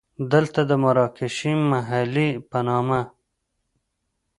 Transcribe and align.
دلته 0.31 0.61
د 0.69 0.71
مراکشي 0.83 1.53
محلې 1.71 2.29
په 2.49 2.59
نامه. 2.67 3.01